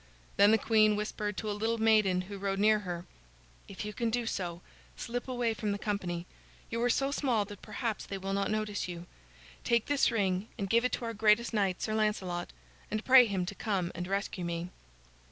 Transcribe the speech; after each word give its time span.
Then 0.35 0.49
the 0.49 0.57
queen 0.57 0.95
whispered 0.95 1.37
to 1.37 1.51
a 1.51 1.53
little 1.53 1.77
maiden 1.77 2.21
who 2.21 2.39
rode 2.39 2.57
near 2.57 2.79
her: 2.79 3.05
"If 3.67 3.85
you 3.85 3.93
can 3.93 4.09
do 4.09 4.25
so, 4.25 4.63
slip 4.97 5.27
away 5.27 5.53
from 5.53 5.73
the 5.73 5.77
company. 5.77 6.25
You 6.71 6.81
are 6.81 6.89
so 6.89 7.11
small 7.11 7.45
that 7.45 7.61
perhaps 7.61 8.07
they 8.07 8.17
will 8.17 8.33
not 8.33 8.49
notice 8.49 8.87
you. 8.87 9.05
Take 9.63 9.85
this 9.85 10.09
ring 10.09 10.47
and 10.57 10.67
give 10.67 10.83
it 10.83 10.91
to 10.93 11.05
our 11.05 11.13
greatest 11.13 11.53
knight, 11.53 11.83
Sir 11.83 11.93
Lancelot, 11.93 12.51
and 12.89 13.05
pray 13.05 13.27
him 13.27 13.45
to 13.45 13.53
come 13.53 13.91
and 13.93 14.07
rescue 14.07 14.43
me." 14.43 14.71